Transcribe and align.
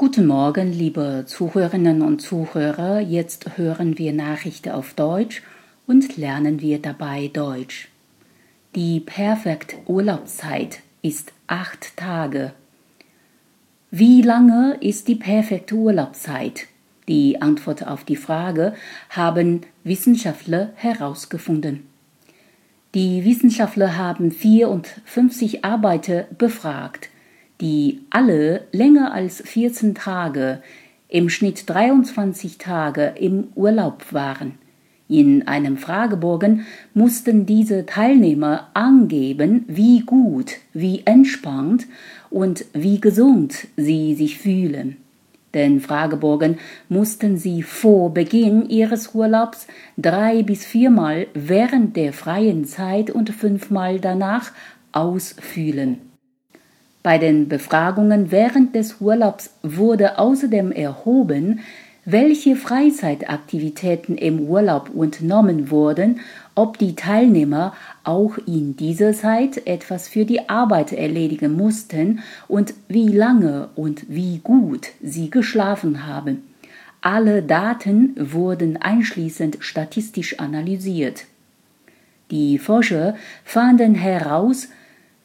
Guten 0.00 0.26
Morgen, 0.26 0.72
liebe 0.72 1.24
Zuhörerinnen 1.26 2.00
und 2.00 2.22
Zuhörer. 2.22 3.00
Jetzt 3.00 3.58
hören 3.58 3.98
wir 3.98 4.14
Nachrichten 4.14 4.70
auf 4.70 4.94
Deutsch 4.94 5.42
und 5.86 6.16
lernen 6.16 6.62
wir 6.62 6.78
dabei 6.78 7.28
Deutsch. 7.30 7.90
Die 8.74 9.00
perfekte 9.00 9.76
Urlaubszeit 9.84 10.80
ist 11.02 11.34
acht 11.48 11.98
Tage. 11.98 12.54
Wie 13.90 14.22
lange 14.22 14.78
ist 14.80 15.06
die 15.06 15.16
perfekte 15.16 15.74
Urlaubszeit? 15.74 16.68
Die 17.06 17.42
Antwort 17.42 17.86
auf 17.86 18.02
die 18.02 18.16
Frage 18.16 18.72
haben 19.10 19.66
Wissenschaftler 19.84 20.70
herausgefunden. 20.76 21.86
Die 22.94 23.22
Wissenschaftler 23.26 23.98
haben 23.98 24.30
54 24.30 25.62
Arbeiter 25.62 26.24
befragt 26.38 27.10
die 27.60 28.00
alle 28.10 28.62
länger 28.72 29.12
als 29.12 29.42
14 29.42 29.94
Tage, 29.94 30.62
im 31.08 31.28
Schnitt 31.28 31.68
23 31.68 32.58
Tage 32.58 33.14
im 33.18 33.48
Urlaub 33.54 34.12
waren. 34.12 34.54
In 35.08 35.48
einem 35.48 35.76
Fragebogen 35.76 36.66
mussten 36.94 37.44
diese 37.44 37.84
Teilnehmer 37.84 38.68
angeben, 38.74 39.64
wie 39.66 40.00
gut, 40.00 40.52
wie 40.72 41.02
entspannt 41.04 41.88
und 42.30 42.64
wie 42.72 43.00
gesund 43.00 43.66
sie 43.76 44.14
sich 44.14 44.38
fühlen. 44.38 44.98
Den 45.52 45.80
Fragebogen 45.80 46.58
mussten 46.88 47.36
sie 47.36 47.64
vor 47.64 48.14
Beginn 48.14 48.68
ihres 48.68 49.12
Urlaubs 49.12 49.66
drei 49.98 50.44
bis 50.44 50.64
viermal 50.64 51.26
während 51.34 51.96
der 51.96 52.12
freien 52.12 52.64
Zeit 52.64 53.10
und 53.10 53.30
fünfmal 53.30 53.98
danach 53.98 54.52
ausfüllen. 54.92 56.09
Bei 57.02 57.16
den 57.16 57.48
Befragungen 57.48 58.30
während 58.30 58.74
des 58.74 59.00
Urlaubs 59.00 59.54
wurde 59.62 60.18
außerdem 60.18 60.70
erhoben, 60.70 61.60
welche 62.04 62.56
Freizeitaktivitäten 62.56 64.16
im 64.16 64.40
Urlaub 64.40 64.90
unternommen 64.90 65.70
wurden, 65.70 66.20
ob 66.54 66.78
die 66.78 66.94
Teilnehmer 66.94 67.74
auch 68.04 68.38
in 68.46 68.76
dieser 68.76 69.12
Zeit 69.12 69.66
etwas 69.66 70.08
für 70.08 70.24
die 70.24 70.48
Arbeit 70.48 70.92
erledigen 70.92 71.52
mussten 71.52 72.20
und 72.48 72.74
wie 72.88 73.08
lange 73.08 73.68
und 73.76 74.04
wie 74.08 74.38
gut 74.38 74.88
sie 75.02 75.30
geschlafen 75.30 76.06
haben. 76.06 76.42
Alle 77.00 77.42
Daten 77.42 78.14
wurden 78.18 78.76
einschließend 78.76 79.58
statistisch 79.60 80.38
analysiert. 80.38 81.24
Die 82.30 82.58
Forscher 82.58 83.14
fanden 83.44 83.94
heraus, 83.94 84.68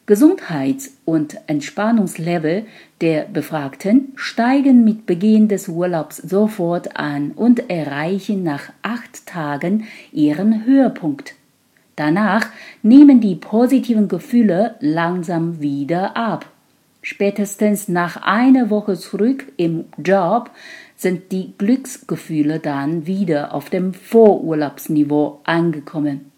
Gesundheits- 0.06 0.96
und 1.04 1.36
Entspannungslevel 1.48 2.64
der 3.00 3.24
Befragten 3.24 4.12
steigen 4.14 4.84
mit 4.84 5.04
Beginn 5.04 5.48
des 5.48 5.66
Urlaubs 5.66 6.18
sofort 6.18 6.96
an 6.96 7.32
und 7.32 7.68
erreichen 7.68 8.44
nach 8.44 8.70
acht 8.82 9.26
Tagen 9.26 9.84
ihren 10.12 10.64
Höhepunkt. 10.64 11.34
Danach 11.96 12.46
nehmen 12.84 13.20
die 13.20 13.34
positiven 13.34 14.06
Gefühle 14.06 14.76
langsam 14.78 15.60
wieder 15.60 16.16
ab. 16.16 16.46
Spätestens 17.02 17.88
nach 17.88 18.22
einer 18.22 18.70
Woche 18.70 18.94
zurück 18.94 19.50
im 19.56 19.86
Job 19.96 20.50
sind 20.94 21.32
die 21.32 21.52
Glücksgefühle 21.58 22.60
dann 22.60 23.06
wieder 23.06 23.54
auf 23.54 23.70
dem 23.70 23.92
Vorurlaubsniveau 23.92 25.40
angekommen. 25.44 26.32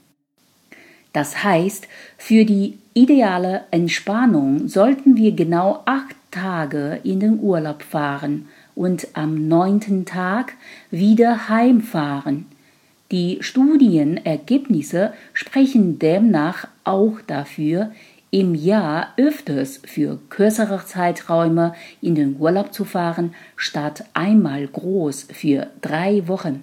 Das 1.19 1.42
heißt, 1.42 1.88
für 2.16 2.44
die 2.44 2.78
ideale 2.94 3.62
Entspannung 3.72 4.69
sollten 4.69 5.16
wir 5.16 5.33
genau 5.33 5.83
acht 5.84 6.14
Tage 6.30 7.00
in 7.02 7.19
den 7.19 7.41
Urlaub 7.41 7.83
fahren 7.83 8.47
und 8.77 9.08
am 9.14 9.48
neunten 9.48 10.05
Tag 10.05 10.52
wieder 10.92 11.48
heimfahren. 11.48 12.47
Die 13.10 13.38
Studienergebnisse 13.41 15.12
sprechen 15.33 15.98
demnach 15.98 16.69
auch 16.84 17.15
dafür, 17.26 17.91
im 18.31 18.54
Jahr 18.54 19.09
öfters 19.16 19.81
für 19.84 20.21
kürzere 20.31 20.84
Zeiträume 20.87 21.75
in 22.00 22.15
den 22.15 22.37
Urlaub 22.38 22.72
zu 22.72 22.84
fahren, 22.84 23.34
statt 23.56 24.04
einmal 24.15 24.69
groß 24.69 25.26
für 25.32 25.66
drei 25.81 26.28
Wochen. 26.28 26.62